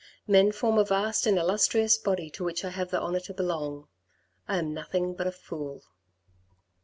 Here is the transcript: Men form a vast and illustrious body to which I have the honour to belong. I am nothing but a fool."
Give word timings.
Men 0.25 0.51
form 0.51 0.79
a 0.79 0.83
vast 0.83 1.27
and 1.27 1.37
illustrious 1.37 1.95
body 1.99 2.31
to 2.31 2.43
which 2.43 2.65
I 2.65 2.71
have 2.71 2.89
the 2.89 2.99
honour 2.99 3.19
to 3.19 3.35
belong. 3.35 3.87
I 4.47 4.57
am 4.57 4.73
nothing 4.73 5.13
but 5.13 5.27
a 5.27 5.31
fool." 5.31 5.83